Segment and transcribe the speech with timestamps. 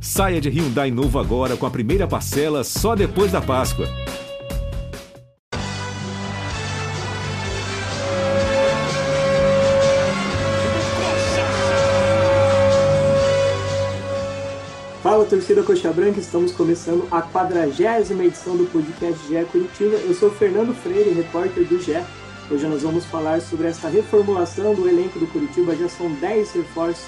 [0.00, 3.86] Saia de Hyundai novo agora com a primeira parcela só depois da Páscoa.
[15.02, 19.96] Fala torcida Coxa Branca, estamos começando a quadragésima edição do podcast GE Curitiba.
[19.96, 22.02] Eu sou Fernando Freire, repórter do GE.
[22.50, 25.74] Hoje nós vamos falar sobre essa reformulação do elenco do Curitiba.
[25.76, 27.06] Já são 10 reforços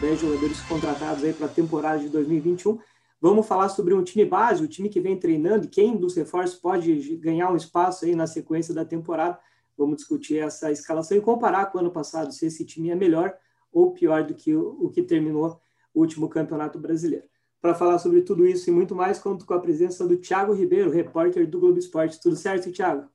[0.00, 2.78] 10 jogadores contratados aí para a temporada de 2021.
[3.20, 7.16] Vamos falar sobre um time base, o time que vem treinando, quem dos reforços pode
[7.18, 9.38] ganhar um espaço aí na sequência da temporada.
[9.76, 13.34] Vamos discutir essa escalação e comparar com o ano passado, se esse time é melhor
[13.70, 15.60] ou pior do que o, o que terminou
[15.92, 17.26] o último campeonato brasileiro.
[17.60, 20.90] Para falar sobre tudo isso e muito mais, conto com a presença do Thiago Ribeiro,
[20.90, 22.18] repórter do Globo Esporte.
[22.18, 23.06] Tudo certo, Thiago?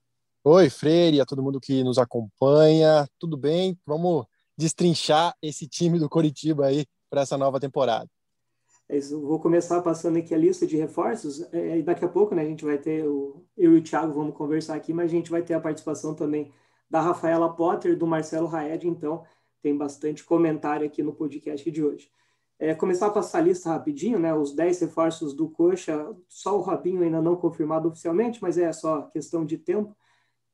[0.44, 3.08] Oi, Freire, a todo mundo que nos acompanha.
[3.18, 3.76] Tudo bem?
[3.88, 4.28] Vamos
[4.58, 8.10] destrinchar esse time do Coritiba aí para essa nova temporada.
[8.88, 12.44] É isso, vou começar passando aqui a lista de reforços, é, daqui a pouco né,
[12.44, 15.32] a gente vai ter, o, eu e o Thiago vamos conversar aqui, mas a gente
[15.32, 16.52] vai ter a participação também
[16.88, 19.24] da Rafaela Potter, do Marcelo Raed, então
[19.60, 22.12] tem bastante comentário aqui no podcast de hoje.
[22.60, 26.62] É, começar a passar a lista rapidinho, né, os 10 reforços do Coxa, só o
[26.62, 29.96] Robinho ainda não confirmado oficialmente, mas é só questão de tempo.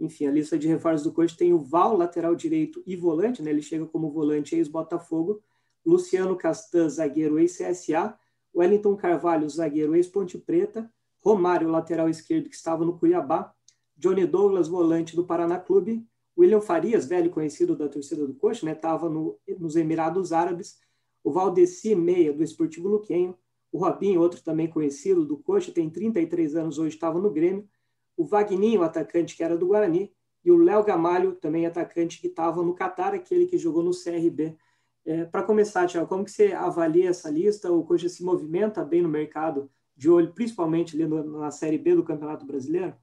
[0.01, 3.51] Enfim, a lista de reforços do Coxa tem o Val, lateral direito e volante, né?
[3.51, 5.43] Ele chega como volante ex-Botafogo.
[5.85, 8.17] Luciano Castan, zagueiro ex-CSA.
[8.53, 10.91] Wellington Carvalho, zagueiro ex-Ponte Preta.
[11.19, 13.53] Romário, lateral esquerdo, que estava no Cuiabá.
[13.95, 16.03] Johnny Douglas, volante do Paraná Clube.
[16.35, 18.71] William Farias, velho conhecido da torcida do Coxa, né?
[18.71, 20.79] Estava no, nos Emirados Árabes.
[21.23, 23.37] O Valdeci, meia, do Esportivo Luquenho.
[23.71, 27.69] O Robinho, outro também conhecido do Coxa, tem 33 anos hoje, estava no Grêmio
[28.17, 30.11] o Vagninho, atacante que era do Guarani,
[30.43, 34.57] e o Léo Gamalho, também atacante que estava no Catar, aquele que jogou no CRB.
[35.05, 37.71] É, Para começar, Tiago, como que você avalia essa lista?
[37.71, 42.03] O Coxa se movimenta bem no mercado, de olho principalmente ali na Série B do
[42.03, 42.95] Campeonato Brasileiro?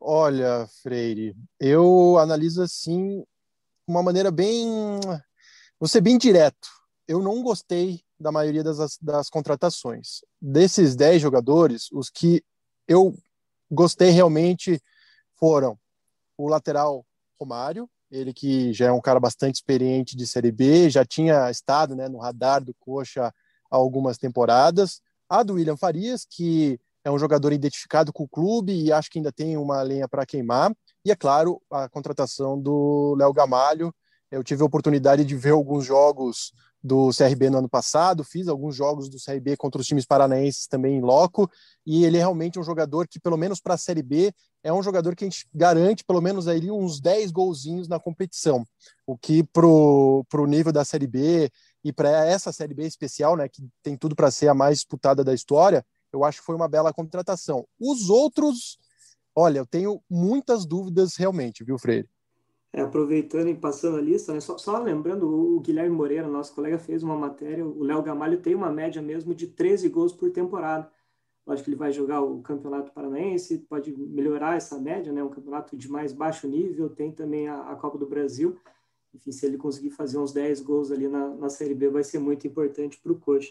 [0.00, 3.24] Olha, Freire, eu analiso assim,
[3.86, 4.68] uma maneira bem.
[5.80, 6.68] Vou ser bem direto.
[7.06, 10.20] Eu não gostei da maioria das, das contratações.
[10.40, 12.42] Desses 10 jogadores, os que
[12.86, 13.14] eu
[13.70, 14.80] gostei realmente
[15.36, 15.78] foram
[16.36, 17.04] o lateral
[17.40, 21.94] Romário, ele que já é um cara bastante experiente de Série B, já tinha estado
[21.94, 23.32] né, no radar do Coxa há
[23.76, 25.00] algumas temporadas.
[25.28, 29.18] A do William Farias, que é um jogador identificado com o clube e acho que
[29.18, 30.72] ainda tem uma lenha para queimar.
[31.04, 33.94] E, é claro, a contratação do Léo Gamalho.
[34.30, 36.52] Eu tive a oportunidade de ver alguns jogos
[36.82, 40.96] do CRB no ano passado, fiz alguns jogos do CRB contra os times paranaenses também
[40.96, 41.50] em loco,
[41.84, 44.82] e ele é realmente um jogador que, pelo menos para a Série B, é um
[44.82, 48.64] jogador que a gente garante pelo menos aí uns 10 golzinhos na competição,
[49.06, 51.50] o que pro, pro nível da Série B
[51.82, 55.24] e para essa Série B especial, né, que tem tudo para ser a mais disputada
[55.24, 57.66] da história, eu acho que foi uma bela contratação.
[57.78, 58.78] Os outros,
[59.34, 62.08] olha, eu tenho muitas dúvidas realmente, viu, Freire?
[62.72, 66.78] É, aproveitando e passando a lista, né, só, só, lembrando, o Guilherme Moreira, nosso colega,
[66.78, 70.90] fez uma matéria, o Léo Gamalho tem uma média mesmo de 13 gols por temporada.
[71.46, 75.76] Lógico que ele vai jogar o Campeonato Paranaense, pode melhorar essa média, né, um campeonato
[75.76, 78.58] de mais baixo nível, tem também a, a Copa do Brasil.
[79.14, 82.18] Enfim, se ele conseguir fazer uns 10 gols ali na, na Série B, vai ser
[82.18, 83.50] muito importante para o Coxa.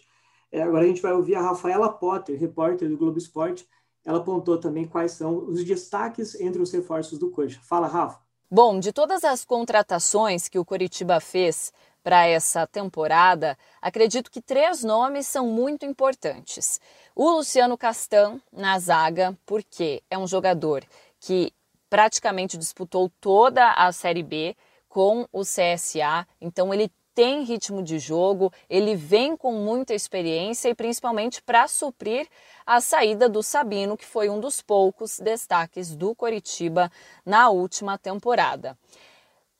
[0.52, 3.68] É, agora a gente vai ouvir a Rafaela Potter, repórter do Globo Esporte.
[4.06, 7.60] Ela apontou também quais são os destaques entre os reforços do Coxa.
[7.64, 8.27] Fala, Rafa.
[8.50, 14.86] Bom, de todas as contratações que o Coritiba fez para essa temporada, acredito que três
[14.86, 16.80] nomes são muito importantes.
[17.14, 20.86] O Luciano Castan na zaga, porque é um jogador
[21.20, 21.52] que
[21.90, 24.56] praticamente disputou toda a Série B
[24.88, 30.76] com o CSA, então ele tem ritmo de jogo, ele vem com muita experiência e
[30.76, 32.28] principalmente para suprir
[32.64, 36.92] a saída do Sabino, que foi um dos poucos destaques do Coritiba
[37.26, 38.78] na última temporada.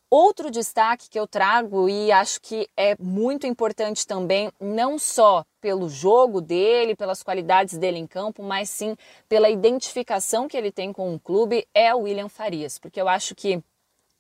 [0.08, 5.90] Outro destaque que eu trago e acho que é muito importante também, não só pelo
[5.90, 8.96] jogo dele, pelas qualidades dele em campo, mas sim
[9.28, 13.34] pela identificação que ele tem com o clube, é o William Farias, porque eu acho
[13.34, 13.64] que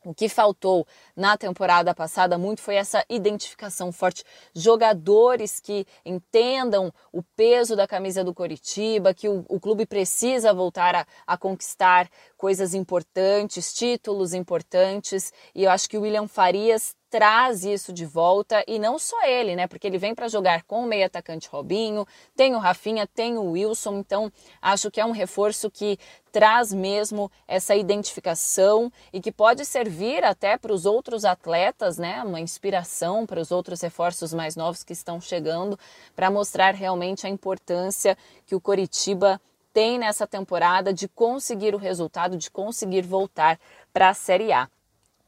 [0.07, 4.23] o que faltou na temporada passada muito foi essa identificação forte.
[4.55, 10.95] Jogadores que entendam o peso da camisa do Coritiba, que o, o clube precisa voltar
[10.95, 15.33] a, a, conquistar coisas importantes, títulos importantes.
[15.53, 19.55] E eu acho que o William Farias traz isso de volta e não só ele,
[19.55, 19.67] né?
[19.67, 22.05] Porque ele vem para jogar com o meio atacante Robinho,
[22.35, 24.31] tem o Rafinha, tem o Wilson, então
[24.61, 25.97] acho que é um reforço que
[26.31, 32.21] traz mesmo essa identificação e que pode servir até para os outros atletas, né?
[32.23, 35.79] Uma inspiração para os outros reforços mais novos que estão chegando,
[36.15, 39.41] para mostrar realmente a importância que o Coritiba
[39.73, 43.59] tem nessa temporada de conseguir o resultado, de conseguir voltar
[43.93, 44.67] para a Série A.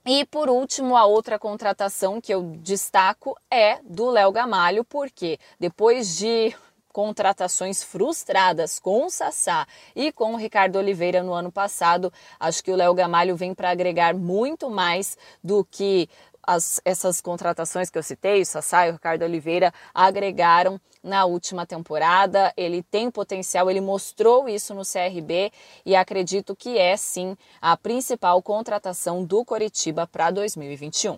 [0.06, 6.18] E por último, a outra contratação que eu destaco é do Léo Gamalho, porque depois
[6.18, 6.56] de
[6.92, 12.72] contratações frustradas com o Sassá e com o Ricardo Oliveira no ano passado, acho que
[12.72, 16.10] o Léo Gamalho vem para agregar muito mais do que
[16.42, 21.66] as, essas contratações que eu citei, o Sassá e o Ricardo Oliveira, agregaram na última
[21.66, 22.54] temporada.
[22.56, 25.52] Ele tem potencial, ele mostrou isso no CRB
[25.86, 31.18] e acredito que é sim a principal contratação do Coritiba para 2021.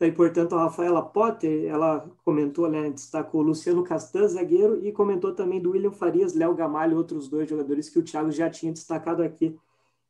[0.00, 5.60] E, portanto, a Rafaela Potter, ela comentou, né, destacou Luciano Castan, zagueiro, e comentou também
[5.60, 9.56] do William Farias, Léo Gamalho, outros dois jogadores que o Thiago já tinha destacado aqui.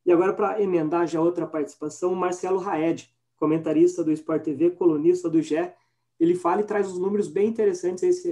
[0.06, 5.28] E agora, para emendar já outra participação, o Marcelo Raed, comentarista do Sport TV, colunista
[5.28, 5.70] do GE,
[6.22, 8.02] ele fala e traz uns números bem interessantes.
[8.02, 8.30] Esse,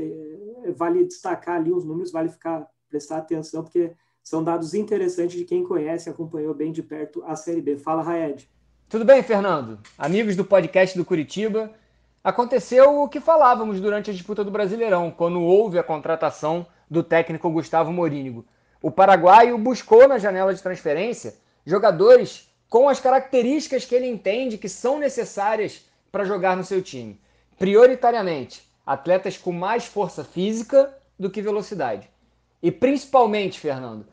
[0.65, 3.93] é, vale destacar ali os números, vale ficar prestar atenção, porque
[4.23, 7.77] são dados interessantes de quem conhece, acompanhou bem de perto a Série B.
[7.77, 8.49] Fala, Raed.
[8.89, 9.79] Tudo bem, Fernando?
[9.99, 11.73] Amigos do podcast do Curitiba.
[12.23, 17.51] Aconteceu o que falávamos durante a disputa do Brasileirão, quando houve a contratação do técnico
[17.51, 18.45] Gustavo Morínigo.
[18.83, 21.35] O paraguaio buscou na janela de transferência
[21.65, 27.21] jogadores com as características que ele entende que são necessárias para jogar no seu time.
[27.61, 32.09] Prioritariamente, atletas com mais força física do que velocidade.
[32.63, 34.07] E principalmente, Fernando,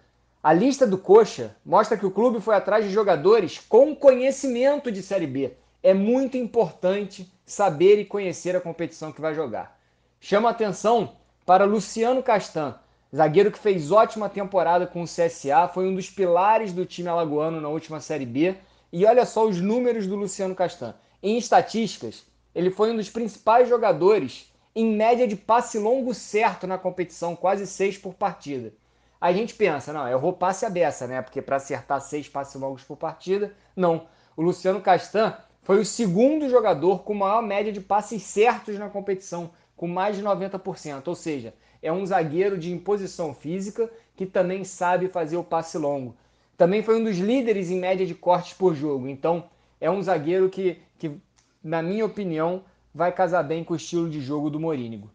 [0.44, 5.02] a lista do Coxa mostra que o clube foi atrás de jogadores com conhecimento de
[5.02, 5.54] Série B.
[5.82, 9.80] É muito importante saber e conhecer a competição que vai jogar.
[10.20, 11.16] Chama atenção
[11.46, 12.76] para Luciano Castan,
[13.16, 17.62] Zagueiro que fez ótima temporada com o CSA, foi um dos pilares do time alagoano
[17.62, 18.58] na última Série B.
[18.92, 20.94] E olha só os números do Luciano Castan.
[21.24, 22.26] Em estatísticas,
[22.58, 27.68] ele foi um dos principais jogadores em média de passe longo certo na competição, quase
[27.68, 28.74] seis por partida.
[29.22, 31.22] A gente pensa, não, eu vou passe a beça, né?
[31.22, 34.08] Porque para acertar seis passes longos por partida, não.
[34.36, 39.52] O Luciano Castan foi o segundo jogador com maior média de passes certos na competição,
[39.76, 41.08] com mais de 90%.
[41.08, 46.18] Ou seja, é um zagueiro de imposição física que também sabe fazer o passe longo.
[46.58, 49.08] Também foi um dos líderes em média de cortes por jogo.
[49.08, 49.44] Então,
[49.80, 51.22] é um zagueiro que, que
[51.64, 52.64] na minha opinião,
[52.94, 55.10] vai casar bem com o estilo de jogo do Morínigo.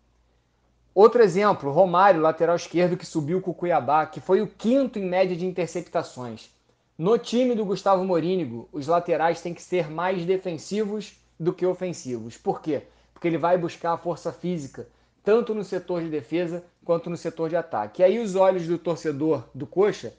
[0.95, 5.07] Outro exemplo, Romário, lateral esquerdo que subiu com o Cuiabá, que foi o quinto em
[5.07, 6.51] média de interceptações.
[6.99, 12.37] No time do Gustavo Morínigo, os laterais têm que ser mais defensivos do que ofensivos.
[12.37, 12.83] Por quê?
[13.15, 14.87] Porque ele vai buscar a força física,
[15.25, 18.03] tanto no setor de defesa quanto no setor de ataque.
[18.03, 20.15] E aí os olhos do torcedor do Coxa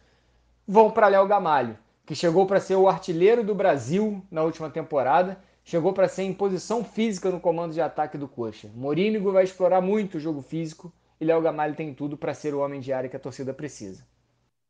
[0.67, 5.37] vão para Léo Gamalho, que chegou para ser o artilheiro do Brasil na última temporada,
[5.63, 8.69] chegou para ser em posição física no comando de ataque do Coxa.
[8.75, 12.59] Morínigo vai explorar muito o jogo físico e Léo Gamalho tem tudo para ser o
[12.59, 14.05] homem de área que a torcida precisa.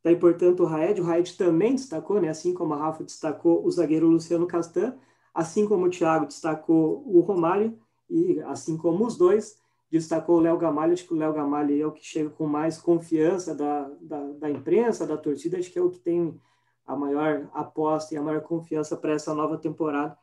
[0.04, 2.30] Daí, portanto, o Raed, o Raed também destacou, né?
[2.30, 4.96] assim como a Rafa destacou o zagueiro Luciano Castan,
[5.34, 7.78] assim como o Thiago destacou o Romário,
[8.10, 9.58] e assim como os dois,
[9.90, 12.78] destacou o Léo Gamalho, acho que o Léo Gamalho é o que chega com mais
[12.78, 16.40] confiança da, da, da, imprensa, da torcida, acho que é o que tem
[16.86, 20.18] a maior aposta e a maior confiança para essa nova temporada.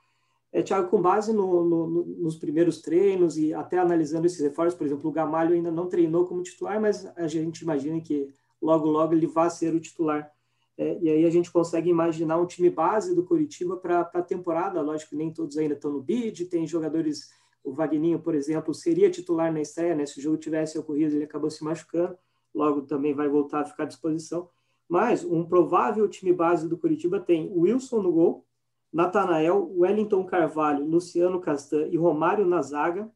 [0.52, 4.85] É, Thiago, com base no, no, nos primeiros treinos e até analisando esses reforços, por
[4.85, 8.28] exemplo, o Gamalho ainda não treinou como titular, mas a gente imagina que
[8.61, 10.30] logo, logo ele vai ser o titular.
[10.76, 14.80] É, e aí a gente consegue imaginar um time base do Curitiba para a temporada.
[14.80, 17.30] Lógico que nem todos ainda estão no bid, tem jogadores
[17.62, 20.07] o Vagninho, por exemplo, seria titular na estreia, né?
[20.07, 22.16] Se o jogo tivesse ocorrido, ele acabou se machucando,
[22.54, 24.49] logo também vai voltar a ficar à disposição.
[24.88, 28.47] Mas um provável time base do Curitiba tem Wilson no gol,
[28.92, 33.11] Natanael, Wellington Carvalho, Luciano Castan e Romário na zaga,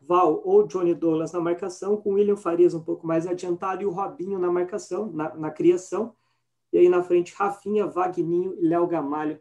[0.00, 3.90] Val ou Johnny Douglas na marcação, com William Farias um pouco mais adiantado e o
[3.90, 6.14] Robinho na marcação, na, na criação.
[6.72, 9.40] E aí na frente, Rafinha, Vagninho e Léo Gamalho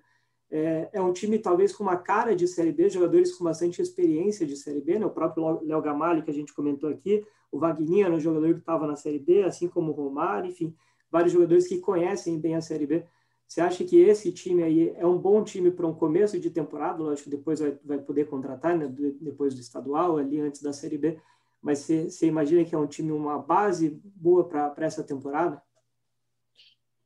[0.50, 4.46] é, é, um time talvez com uma cara de Série B, jogadores com bastante experiência
[4.46, 5.05] de Série B, né?
[5.05, 8.60] o próprio Léo Gamalho que a gente comentou aqui, o Wagner era um jogador que
[8.60, 10.74] estava na Série B, assim como o Romário, enfim,
[11.12, 13.05] vários jogadores que conhecem bem a Série B.
[13.48, 17.01] Você acha que esse time aí é um bom time para um começo de temporada?
[17.01, 18.88] Lógico que depois vai, vai poder contratar, né?
[19.22, 21.18] depois do estadual, ali antes da Série B,
[21.62, 25.62] mas você, você imagina que é um time, uma base boa para essa temporada?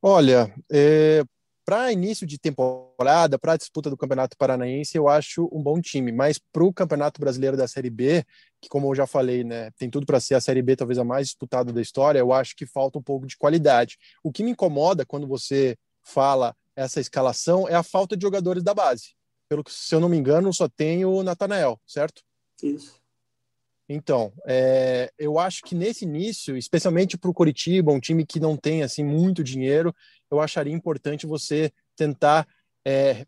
[0.02, 1.22] Olha, é,
[1.64, 6.10] para início de temporada, para a disputa do Campeonato Paranaense, eu acho um bom time,
[6.10, 8.24] mas para o Campeonato Brasileiro da Série B,
[8.60, 11.04] que como eu já falei, né, tem tudo para ser a Série B talvez a
[11.04, 13.96] mais disputada da história, eu acho que falta um pouco de qualidade.
[14.24, 18.74] O que me incomoda quando você fala essa escalação é a falta de jogadores da
[18.74, 19.14] base.
[19.48, 22.22] Pelo que, se eu não me engano, só tem o Natanael, certo?
[22.62, 23.02] Isso.
[23.88, 28.56] Então, é, eu acho que nesse início, especialmente para o Coritiba, um time que não
[28.56, 29.94] tem assim muito dinheiro,
[30.30, 32.48] eu acharia importante você tentar
[32.86, 33.26] é,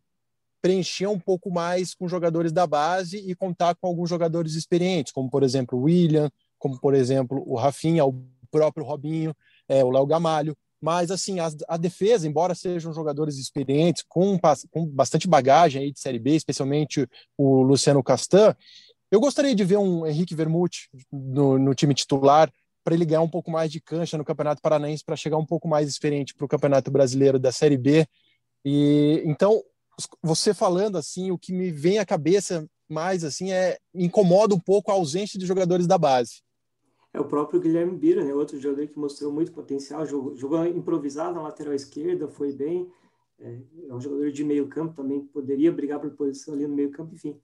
[0.63, 5.29] preencher um pouco mais com jogadores da base e contar com alguns jogadores experientes, como
[5.29, 9.37] por exemplo o William, como por exemplo o Rafinha, o próprio Robinho,
[9.69, 10.57] é, o Léo Gamalho.
[10.85, 14.39] Mas assim, a, a, defesa, embora sejam jogadores experientes, com,
[14.71, 18.55] com bastante bagagem aí de Série B, especialmente o Luciano Castan,
[19.11, 22.53] eu gostaria de ver um Henrique Vermute no, no time titular
[22.85, 25.67] para ele ganhar um pouco mais de cancha no Campeonato Paranaense para chegar um pouco
[25.67, 28.07] mais experiente para o Campeonato Brasileiro da Série B.
[28.63, 29.63] E então,
[30.23, 34.91] você falando assim, o que me vem à cabeça mais assim é incomoda um pouco
[34.91, 36.44] a ausência de jogadores da base.
[37.15, 38.35] É o próprio Guilherme Bira, né?
[38.35, 42.91] outro jogador que mostrou muito potencial, jogou, jogou improvisado na lateral esquerda, foi bem.
[43.39, 46.91] É, é um jogador de meio campo também, poderia brigar por posição ali no meio
[46.91, 47.41] campo, enfim.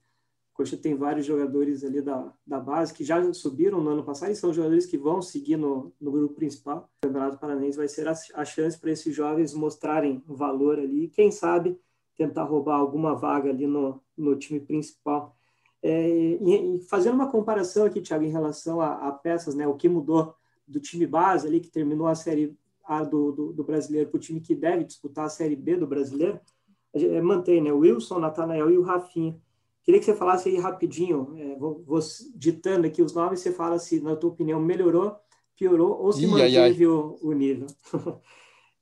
[0.53, 4.35] Coxa tem vários jogadores ali da, da base que já subiram no ano passado e
[4.35, 6.89] são jogadores que vão seguir no, no grupo principal.
[6.97, 11.07] O Campeonato Paranaense vai ser a, a chance para esses jovens mostrarem valor ali.
[11.07, 11.79] Quem sabe
[12.17, 15.35] tentar roubar alguma vaga ali no, no time principal.
[15.83, 19.75] É, e, e, fazendo uma comparação aqui, Thiago, em relação a, a, peças, né, o
[19.75, 20.35] que mudou
[20.67, 24.21] do time base ali, que terminou a Série A do, do, do brasileiro, para o
[24.21, 26.39] time que deve disputar a Série B do brasileiro,
[26.93, 29.35] é, mantém né, o Wilson, Natanael e o Rafinha.
[29.83, 31.99] Queria que você falasse aí rapidinho, é, vou, vou,
[32.35, 35.15] ditando aqui os nomes, você fala se, na tua opinião, melhorou,
[35.55, 36.85] piorou ou se Ih, manteve ai.
[36.85, 37.67] O, o, nível.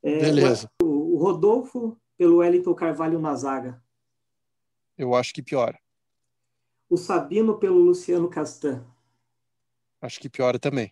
[0.03, 0.69] é, Beleza.
[0.83, 3.81] O, o, Rodolfo pelo Wellington Carvalho na zaga.
[4.97, 5.79] Eu acho que piora.
[6.89, 8.85] O Sabino pelo Luciano Castan.
[10.01, 10.91] Acho que piora também.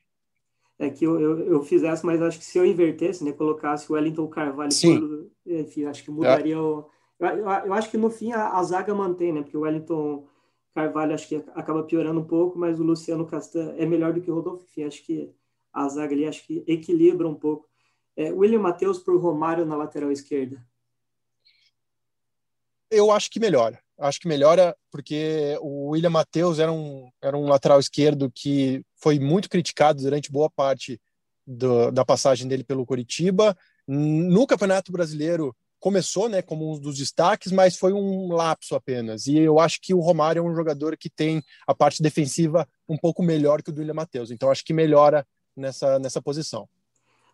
[0.78, 3.96] É que eu, eu, eu fizesse, mas acho que se eu invertesse, né, colocasse o
[3.96, 5.00] Wellington Carvalho, Sim.
[5.00, 6.60] Pelo, enfim, acho que mudaria é.
[6.60, 6.88] o
[7.20, 9.42] eu, eu, acho que no fim a, a, zaga mantém, né?
[9.42, 10.28] Porque o Wellington
[10.74, 14.30] Carvalho acho que acaba piorando um pouco, mas o Luciano Castan é melhor do que
[14.30, 14.66] o Rodolfo.
[14.66, 15.34] Enfim, acho que
[15.74, 17.68] a zaga ali acho que equilibra um pouco.
[18.16, 20.64] É, William Matheus por Romário na lateral esquerda.
[22.90, 23.82] Eu acho que melhora.
[24.00, 29.20] Acho que melhora porque o William Matheus era um, era um lateral esquerdo que foi
[29.20, 31.00] muito criticado durante boa parte
[31.46, 33.58] do, da passagem dele pelo Coritiba.
[33.88, 39.28] No Campeonato Brasileiro, começou né, como um dos destaques, mas foi um lapso apenas.
[39.28, 42.98] E eu acho que o Romário é um jogador que tem a parte defensiva um
[42.98, 44.32] pouco melhor que o do William Matheus.
[44.32, 45.26] Então acho que melhora
[45.56, 46.68] nessa, nessa posição.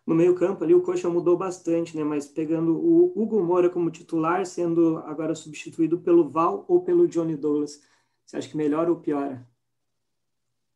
[0.06, 2.04] No meio-campo ali o Coxa mudou bastante, né?
[2.04, 7.36] Mas pegando o Hugo Moura como titular, sendo agora substituído pelo Val ou pelo Johnny
[7.36, 7.80] Douglas.
[8.24, 9.46] Você acha que melhora ou piora?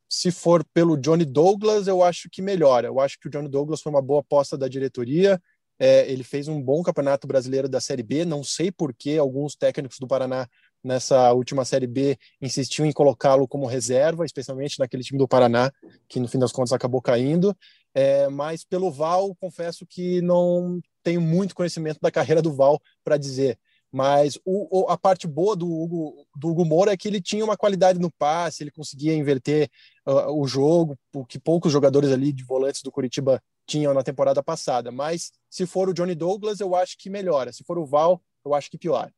[0.09, 2.89] Se for pelo Johnny Douglas, eu acho que melhora.
[2.89, 5.39] Eu acho que o Johnny Douglas foi uma boa aposta da diretoria
[5.79, 8.25] é, ele fez um bom campeonato brasileiro da Série B.
[8.25, 10.49] Não sei por que alguns técnicos do Paraná
[10.83, 15.71] nessa última Série B insistiam em colocá-lo como reserva, especialmente naquele time do Paraná,
[16.09, 17.57] que no fim das contas acabou caindo.
[17.95, 23.17] É, mas pelo Val, confesso que não tenho muito conhecimento da carreira do Val para
[23.17, 23.59] dizer.
[23.91, 27.45] Mas o, o, a parte boa do Hugo, do Hugo Moura é que ele tinha
[27.45, 29.71] uma qualidade no passe, ele conseguia inverter
[30.07, 34.43] uh, o jogo, o que poucos jogadores ali de volantes do Curitiba tinham na temporada
[34.43, 34.93] passada.
[34.93, 37.53] Mas se for o Johnny Douglas, eu acho que melhora.
[37.53, 39.13] Se for o Val, eu acho que piora.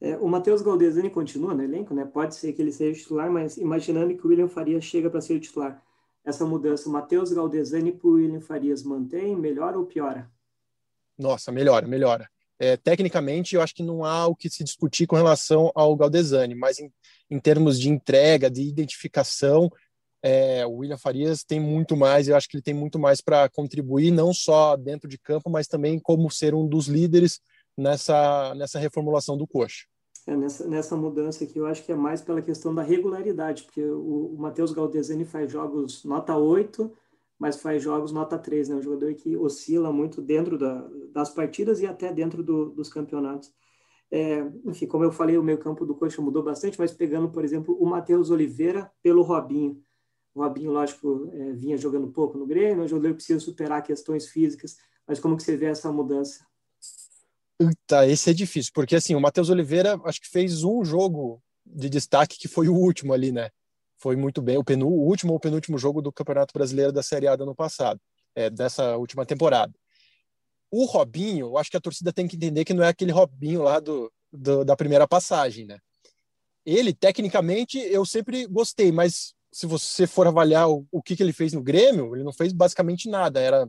[0.00, 2.04] É, o Matheus Galdesani continua no elenco, né?
[2.04, 5.40] Pode ser que ele seja titular, mas imaginando que o William Farias chega para ser
[5.40, 5.82] titular,
[6.28, 10.30] essa mudança, Matheus Galdesani para o William Farias mantém, melhora ou piora?
[11.18, 12.28] Nossa, melhora, melhora.
[12.58, 16.54] É, tecnicamente, eu acho que não há o que se discutir com relação ao Galdesani,
[16.54, 16.92] mas em,
[17.30, 19.70] em termos de entrega, de identificação,
[20.22, 23.48] é, o William Farias tem muito mais, eu acho que ele tem muito mais para
[23.48, 27.40] contribuir, não só dentro de campo, mas também como ser um dos líderes
[27.74, 29.86] nessa, nessa reformulação do coxa.
[30.28, 33.82] É, nessa, nessa mudança aqui, eu acho que é mais pela questão da regularidade, porque
[33.82, 36.92] o, o Matheus Galdesani faz jogos nota 8,
[37.38, 38.76] mas faz jogos nota 3, né?
[38.76, 43.50] Um jogador que oscila muito dentro da, das partidas e até dentro do, dos campeonatos.
[44.10, 47.42] É, enfim, como eu falei, o meio campo do Coxa mudou bastante, mas pegando, por
[47.42, 49.82] exemplo, o Matheus Oliveira pelo Robinho.
[50.34, 54.76] O Robinho, lógico, é, vinha jogando pouco no Grêmio, o jogador precisa superar questões físicas,
[55.06, 56.46] mas como que você vê essa mudança?
[57.86, 61.88] Tá, esse é difícil, porque assim, o Matheus Oliveira acho que fez um jogo de
[61.88, 63.50] destaque que foi o último ali, né?
[63.96, 67.26] Foi muito bem, o, penu, o último ou penúltimo jogo do Campeonato Brasileiro da Série
[67.26, 68.00] A do ano passado,
[68.34, 69.74] é, dessa última temporada.
[70.70, 73.62] O Robinho, eu acho que a torcida tem que entender que não é aquele Robinho
[73.62, 75.78] lá do, do da primeira passagem, né?
[76.64, 81.32] Ele, tecnicamente, eu sempre gostei, mas se você for avaliar o, o que, que ele
[81.32, 83.68] fez no Grêmio, ele não fez basicamente nada, era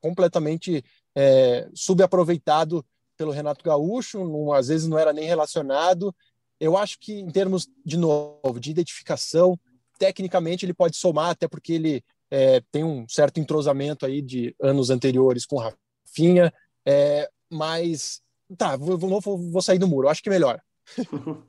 [0.00, 0.84] completamente
[1.16, 2.84] é, subaproveitado
[3.20, 6.14] pelo Renato Gaúcho, não, às vezes não era nem relacionado.
[6.58, 9.60] Eu acho que, em termos, de novo, de identificação,
[9.98, 14.88] tecnicamente ele pode somar, até porque ele é, tem um certo entrosamento aí de anos
[14.88, 16.50] anteriores com Rafinha,
[16.86, 18.22] é, mas
[18.56, 20.58] tá, vou, vou, vou sair do muro, acho que melhor.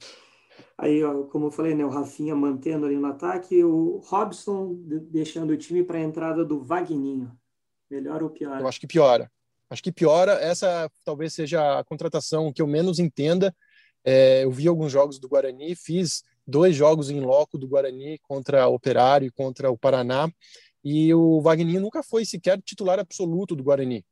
[0.77, 4.75] Aí, ó, como eu falei, né, o Rafinha mantendo ali no ataque, o Robson
[5.11, 7.31] deixando o time para a entrada do Vagninho.
[7.89, 8.59] Melhor ou pior?
[8.59, 9.31] Eu acho que piora.
[9.71, 10.33] Acho que piora.
[10.33, 13.55] Essa talvez seja a contratação que eu menos entenda.
[14.03, 18.67] É, eu vi alguns jogos do Guarani, fiz dois jogos em loco do Guarani contra
[18.67, 20.29] o Operário e contra o Paraná,
[20.83, 24.03] e o Wagninho nunca foi sequer titular absoluto do Guarani.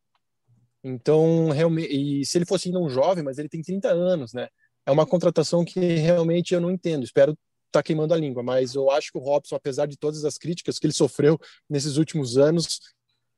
[0.82, 4.48] Então, realmente, e se ele fosse ainda um jovem, mas ele tem 30 anos, né?
[4.86, 7.04] É uma contratação que realmente eu não entendo.
[7.04, 10.24] Espero estar tá queimando a língua, mas eu acho que o Robson, apesar de todas
[10.24, 11.38] as críticas que ele sofreu
[11.70, 12.80] nesses últimos anos,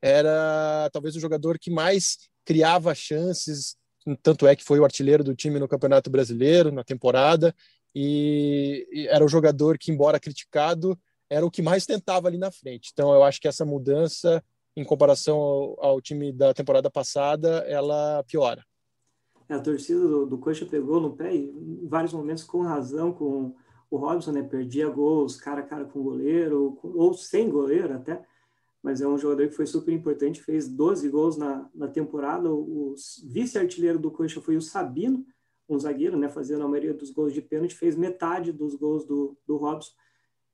[0.02, 3.76] era talvez o jogador que mais criava chances,
[4.24, 7.54] tanto é que foi o artilheiro do time no Campeonato Brasileiro na temporada
[7.94, 10.98] e era o jogador que, embora criticado,
[11.30, 12.90] era o que mais tentava ali na frente.
[12.92, 14.44] Então, eu acho que essa mudança,
[14.76, 18.66] em comparação ao, ao time da temporada passada, ela piora.
[19.48, 23.54] É, a torcida do, do Coxa pegou no pé, em vários momentos, com razão, com
[23.90, 24.42] o Robson, né?
[24.42, 28.24] Perdia gols cara a cara com o goleiro, ou sem goleiro até
[28.82, 32.52] mas é um jogador que foi super importante, fez 12 gols na, na temporada.
[32.52, 35.26] O, vice-artilheiro do Coxa foi o Sabino,
[35.70, 39.38] um zagueiro, né, fazendo a maioria dos gols de pênalti, fez metade dos gols do,
[39.46, 39.92] do Robson.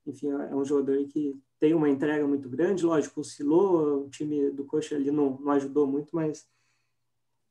[0.06, 4.64] Enfim, é um jogador que tem uma entrega muito grande, lógico, oscilou, o time do
[4.64, 6.46] Coxa ali não, não ajudou muito, mas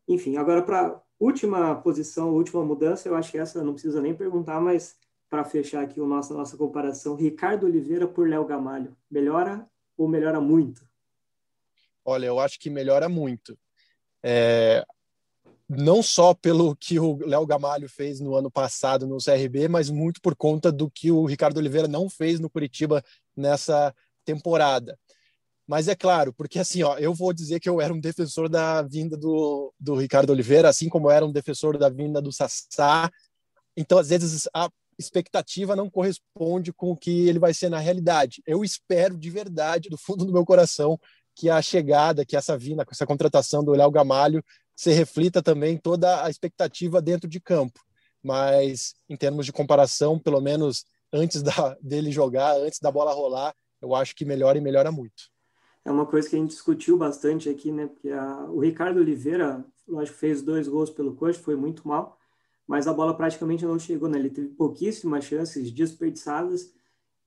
[0.07, 4.61] enfim, agora para última posição, última mudança, eu acho que essa não precisa nem perguntar,
[4.61, 4.95] mas
[5.29, 10.07] para fechar aqui o nosso, a nossa comparação, Ricardo Oliveira por Léo Gamalho, melhora ou
[10.07, 10.87] melhora muito?
[12.05, 13.57] Olha, eu acho que melhora muito.
[14.23, 14.85] É,
[15.69, 20.21] não só pelo que o Léo Gamalho fez no ano passado no CRB, mas muito
[20.21, 23.03] por conta do que o Ricardo Oliveira não fez no Curitiba
[23.35, 24.97] nessa temporada.
[25.67, 28.81] Mas é claro, porque assim, ó, eu vou dizer que eu era um defensor da
[28.81, 33.11] vinda do, do Ricardo Oliveira, assim como eu era um defensor da vinda do Sassá.
[33.75, 38.41] Então, às vezes, a expectativa não corresponde com o que ele vai ser na realidade.
[38.45, 40.99] Eu espero de verdade, do fundo do meu coração,
[41.35, 44.43] que a chegada, que essa vinda, essa contratação do Léo Gamalho,
[44.75, 47.79] se reflita também toda a expectativa dentro de campo.
[48.23, 50.83] Mas, em termos de comparação, pelo menos
[51.13, 55.29] antes da, dele jogar, antes da bola rolar, eu acho que melhora e melhora muito.
[55.85, 57.87] É uma coisa que a gente discutiu bastante aqui, né?
[57.87, 62.16] Porque a, o Ricardo Oliveira, lógico, fez dois gols pelo coach, foi muito mal
[62.67, 64.19] mas a bola praticamente não chegou, né?
[64.19, 66.75] Ele teve pouquíssimas chances desperdiçadas.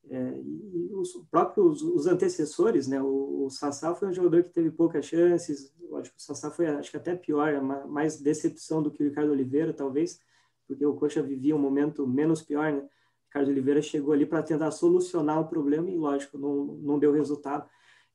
[0.09, 3.01] É, e os próprios os antecessores, né?
[3.01, 5.73] O, o Sassá foi um jogador que teve poucas chances.
[5.89, 9.33] Lógico, o Sassá foi, acho que até pior, é mais decepção do que o Ricardo
[9.33, 10.21] Oliveira, talvez,
[10.67, 12.81] porque o Coxa vivia um momento menos pior, né?
[12.81, 17.13] O Ricardo Oliveira chegou ali para tentar solucionar o problema e, lógico, não, não deu
[17.13, 17.69] resultado.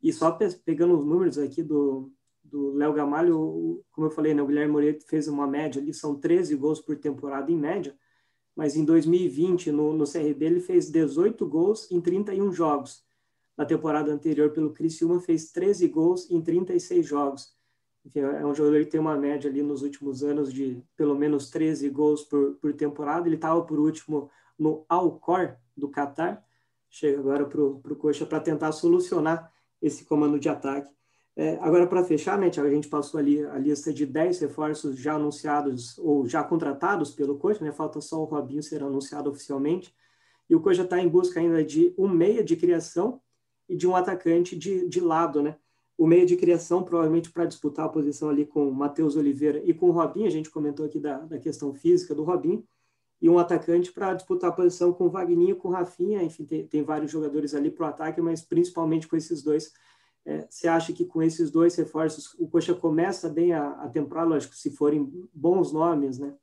[0.04, 0.32] E só
[0.64, 2.12] pegando os números aqui do,
[2.45, 6.15] do Léo Gamalho, como eu falei, né, o Guilherme Moreira fez uma média ali, são
[6.15, 7.95] 13 gols por temporada em média,
[8.55, 13.03] mas em 2020, no, no CRB, ele fez 18 gols em 31 jogos.
[13.58, 17.53] Na temporada anterior, pelo Criciúma, fez 13 gols em 36 jogos.
[18.05, 21.49] Enfim, é um jogador que tem uma média ali nos últimos anos de pelo menos
[21.49, 23.27] 13 gols por, por temporada.
[23.27, 26.45] Ele estava por último no Alcor do Catar.
[26.89, 30.93] Chega agora para o Coxa para tentar solucionar esse comando de ataque.
[31.38, 34.98] É, agora, para fechar, né, Thiago, a gente passou ali a lista de 10 reforços
[34.98, 37.74] já anunciados ou já contratados pelo Coxa, né?
[37.74, 39.93] Falta só o Robinho ser anunciado oficialmente.
[40.50, 43.21] E o Coxa está em busca ainda de um meia de criação
[43.67, 45.58] e de um atacante de, de lado, né?
[45.98, 49.74] O meia de criação, provavelmente para disputar a posição ali com o Matheus Oliveira e
[49.74, 52.65] com o Robinho, a gente comentou aqui da, da questão física do Robinho,
[53.21, 56.67] e um atacante para disputar a posição com o Vagninho, com o Rafinha, enfim, tem,
[56.67, 59.71] tem vários jogadores ali para o ataque, mas principalmente com esses dois
[60.26, 64.30] é, você acha que com esses dois reforços o Coxa começa bem a, a temporada,
[64.30, 66.34] lógico, se forem bons nomes, né?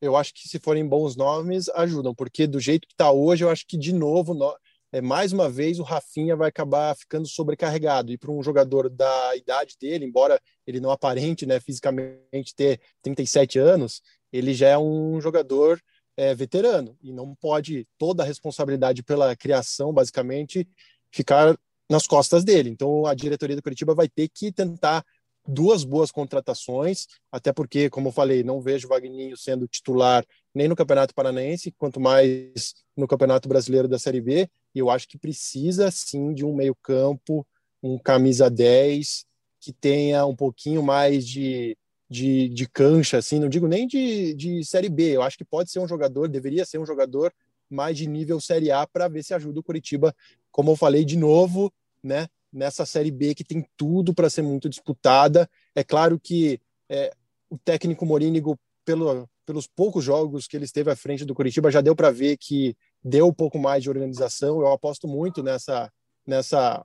[0.00, 3.50] Eu acho que se forem bons nomes, ajudam, porque do jeito que está hoje, eu
[3.50, 4.56] acho que de novo, no,
[4.92, 8.10] é, mais uma vez, o Rafinha vai acabar ficando sobrecarregado.
[8.10, 13.58] E para um jogador da idade dele, embora ele não aparente né, fisicamente ter 37
[13.58, 15.80] anos, ele já é um jogador
[16.16, 20.66] é, veterano e não pode toda a responsabilidade pela criação, basicamente,
[21.10, 21.56] ficar
[21.90, 22.70] nas costas dele.
[22.70, 25.04] Então a diretoria do Curitiba vai ter que tentar
[25.46, 30.24] duas boas contratações, até porque, como eu falei, não vejo o Wagninho sendo titular
[30.54, 35.08] nem no Campeonato Paranaense, quanto mais no Campeonato Brasileiro da Série B, e eu acho
[35.08, 37.46] que precisa sim de um meio-campo,
[37.82, 39.24] um camisa 10,
[39.58, 41.76] que tenha um pouquinho mais de,
[42.08, 45.70] de, de cancha, assim, não digo nem de, de Série B, eu acho que pode
[45.70, 47.32] ser um jogador, deveria ser um jogador
[47.68, 50.14] mais de nível Série A para ver se ajuda o Curitiba,
[50.50, 52.28] como eu falei de novo, né?
[52.52, 55.48] Nessa Série B que tem tudo para ser muito disputada.
[55.74, 57.12] É claro que é,
[57.48, 61.80] o técnico Morínigo, pelo, pelos poucos jogos que ele esteve à frente do Curitiba, já
[61.80, 64.60] deu para ver que deu um pouco mais de organização.
[64.60, 65.90] Eu aposto muito nessa,
[66.26, 66.84] nessa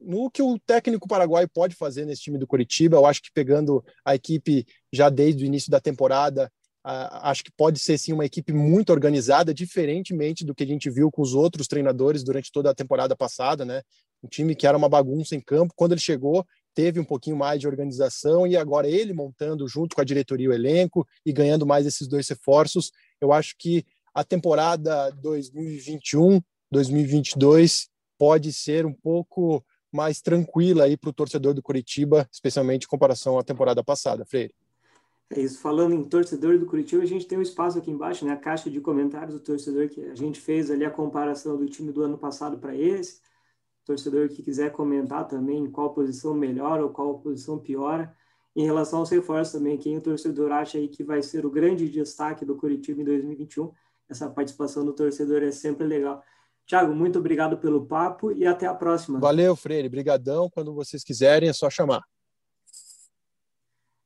[0.00, 2.96] no que o técnico paraguaio pode fazer nesse time do Curitiba.
[2.96, 6.50] Eu acho que pegando a equipe já desde o início da temporada,
[6.84, 11.10] acho que pode ser sim uma equipe muito organizada, diferentemente do que a gente viu
[11.10, 13.82] com os outros treinadores durante toda a temporada passada, né?
[14.26, 17.60] Um time que era uma bagunça em campo, quando ele chegou, teve um pouquinho mais
[17.60, 21.86] de organização e agora ele montando junto com a diretoria o elenco e ganhando mais
[21.86, 26.40] esses dois reforços, eu acho que a temporada 2021,
[26.72, 32.88] 2022 pode ser um pouco mais tranquila aí para o torcedor do Curitiba, especialmente em
[32.88, 34.52] comparação à temporada passada, Freire.
[35.30, 35.60] É isso.
[35.60, 38.32] Falando em torcedor do Curitiba, a gente tem um espaço aqui embaixo, né?
[38.32, 41.92] A caixa de comentários do torcedor que a gente fez ali a comparação do time
[41.92, 43.20] do ano passado para esse.
[43.86, 48.12] Torcedor que quiser comentar também qual posição melhora ou qual posição piora.
[48.54, 51.88] Em relação aos reforços também, quem o torcedor acha aí que vai ser o grande
[51.88, 53.70] destaque do Curitiba em 2021.
[54.08, 56.20] Essa participação do torcedor é sempre legal.
[56.66, 59.20] Tiago, muito obrigado pelo papo e até a próxima.
[59.20, 59.88] Valeu, Freire.
[59.88, 60.50] Brigadão.
[60.50, 62.02] Quando vocês quiserem, é só chamar.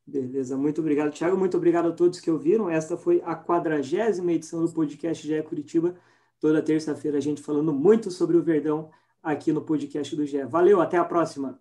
[0.06, 1.38] Beleza, muito obrigado, Thiago.
[1.38, 2.68] Muito obrigado a todos que ouviram.
[2.68, 5.94] Esta foi a quadragésima edição do podcast GE Curitiba.
[6.38, 8.90] Toda terça-feira a gente falando muito sobre o Verdão
[9.22, 10.44] aqui no podcast do GE.
[10.44, 11.61] Valeu, até a próxima.